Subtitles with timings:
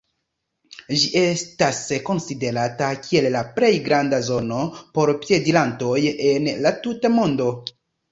[0.99, 4.63] Ĝi estas konsiderata kiel la plej granda zono
[4.99, 5.93] por piedirantoj
[6.31, 7.51] en la tuta mondo.